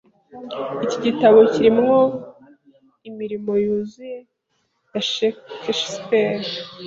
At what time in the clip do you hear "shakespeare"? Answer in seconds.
5.11-6.45